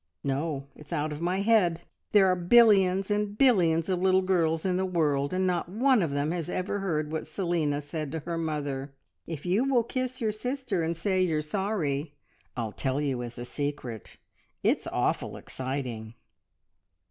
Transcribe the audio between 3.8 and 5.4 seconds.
of little girls in the world,